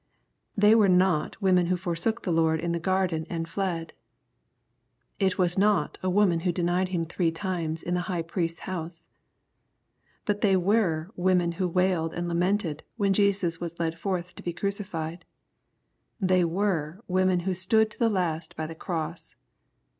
[0.57, 3.93] They were not women who forsook the Lord in the garden and fled.
[5.19, 9.09] It was not a woman who denied Him three times in the high priest's house.—
[10.25, 14.53] But they were women who wailed and lamented when Jesus was led forth to be
[14.53, 15.23] crucified.
[16.19, 19.35] They were women who stood to the last by the cross.